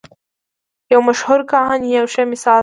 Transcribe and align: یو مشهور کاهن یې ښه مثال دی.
یو 0.93 0.99
مشهور 1.09 1.39
کاهن 1.51 1.81
یې 1.91 1.99
ښه 2.13 2.23
مثال 2.31 2.59
دی. 2.59 2.59